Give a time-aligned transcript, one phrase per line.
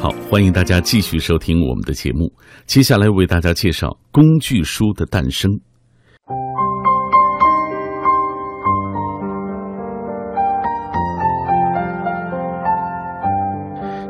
[0.00, 2.32] 好，欢迎大家继续收听我们的节目。
[2.64, 5.50] 接下来为大家介绍工具书的诞生。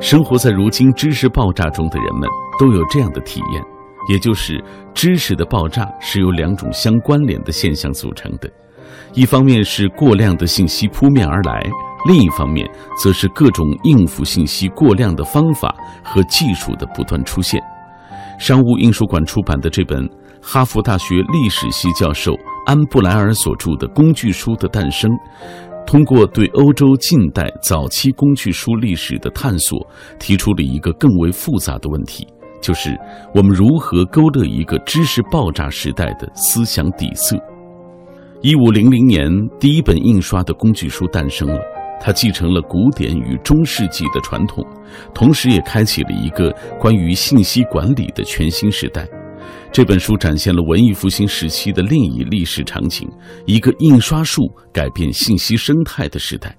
[0.01, 2.29] 生活在如今知识爆炸中的人们
[2.61, 3.61] 都有这样的体验，
[4.09, 4.63] 也就是
[4.95, 8.49] 知识的爆炸是由两种相关联的现象组成的：
[9.13, 11.69] 一方面是过量的信息扑面而来。
[12.07, 17.61] 另一方面，则是各种应付信息过量的方法和技术的不断出现。
[18.39, 20.09] 商务印书馆出版的这本
[20.41, 22.35] 哈佛大学历史系教授
[22.67, 25.11] 安布莱尔所著的《工具书的诞生》，
[25.87, 29.87] 通过对欧洲近代早期工具书历史的探索，
[30.19, 32.27] 提出了一个更为复杂的问题，
[32.63, 32.99] 就是
[33.35, 37.37] 我们如何勾勒一个知识爆炸时代的思想底色。
[38.41, 41.61] 一五零零年，第一本印刷的工具书诞生了。
[42.01, 44.65] 它继承了古典与中世纪的传统，
[45.15, 49.07] 同时也开启了一个关于信息管理的全新时代。
[49.71, 53.09] 这本书展现了文艺复兴时期的另一历史场景——
[53.47, 54.43] 一个印刷术
[54.73, 56.57] 改变信息生态的时代。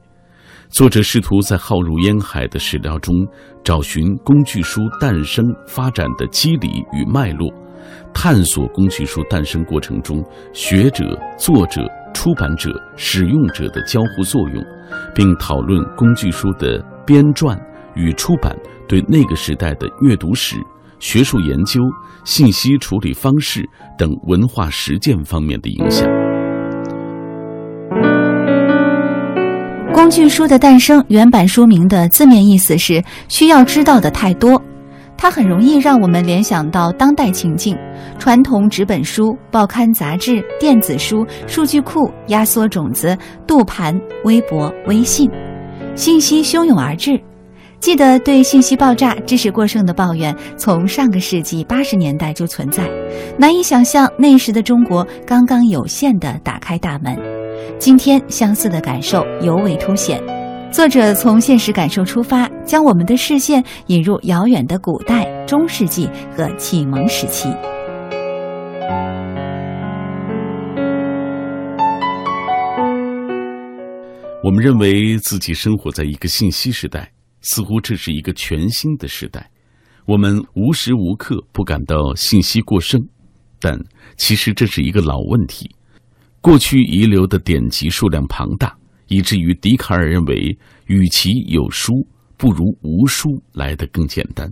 [0.70, 3.14] 作者试图在浩如烟海的史料中
[3.64, 7.52] 找寻工具书诞生发展的机理与脉络，
[8.14, 11.04] 探索工具书诞生过程中学者、
[11.38, 11.82] 作者。
[12.14, 14.64] 出版者、使用者的交互作用，
[15.14, 17.58] 并讨论工具书的编撰
[17.96, 18.56] 与出版
[18.88, 20.56] 对那个时代的阅读史、
[21.00, 21.82] 学术研究、
[22.24, 23.68] 信息处理方式
[23.98, 26.08] 等文化实践方面的影响。
[29.94, 34.62] 工具书的诞生，原版书名的字面意思是“需要知道的太多”。
[35.22, 37.78] 它很容易让我们联想到当代情境：
[38.18, 45.30] 传统纸本书、报刊杂志、电子书、数据库、压缩种子、度盘、微博、微信，
[45.94, 47.22] 信息汹涌而至。
[47.80, 52.90] 记得对信息爆炸、知识过剩的抱怨，从上个世纪八十年代就存在。
[53.38, 57.16] 难以想象那时的中国刚刚有限的打开大门，
[57.78, 60.20] 今天相似的感受尤为凸显。
[60.72, 67.50] 作者从现实感受出发，将我们的视线引入遥远的古代、中世纪和启蒙时期。
[74.42, 77.12] 我们认为自己生活在一个信息时代，
[77.42, 79.52] 似乎这是一个全新的时代。
[80.06, 82.98] 我们无时无刻不感到信息过剩，
[83.60, 83.78] 但
[84.16, 85.70] 其实这是一个老问题。
[86.40, 88.81] 过去遗留的典籍数量庞大。
[89.12, 92.08] 以至于笛卡尔认为，与其有书，
[92.38, 94.50] 不如无书来得更简单。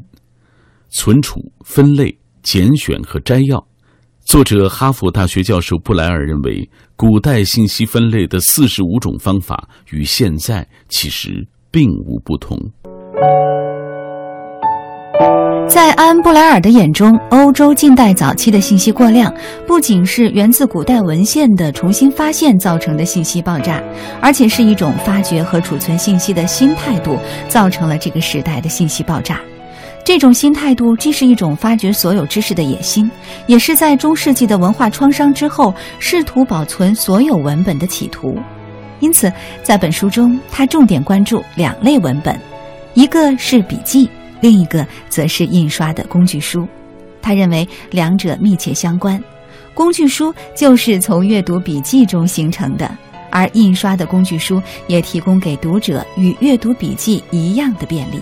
[0.90, 3.66] 存储、分类、拣选和摘要。
[4.20, 12.60] 作者哈佛大学教授布莱尔认为，古代信息分类的四十五种方法与现在其实并无不同。
[15.68, 19.34] 在安布莱尔的眼中，欧洲近代早期的信息过量，
[19.68, 23.82] 不仅是源自古代文献的重新发现造成的信息爆炸，
[24.22, 27.18] 而且是一种发掘和储存信息的新态度
[27.50, 29.42] 造成了这个时代的信息爆炸。
[30.06, 33.10] 这种新态度既是一种发掘所有知识的野心，
[33.46, 38.38] 也是在中世纪的文化创伤之后试图保存所有文本的企图。
[39.02, 39.32] 因此，
[39.64, 42.40] 在本书中，他重点关注两类文本，
[42.94, 44.10] 一个是笔记。
[44.42, 46.68] 另一个则是印刷的工具书，
[47.22, 49.22] 他认为两者密切相关。
[49.74, 52.90] 工具书就是从阅读笔记中形成的，
[53.30, 58.20] 而印刷的工具书也提供给读者与阅读笔记一样的便利。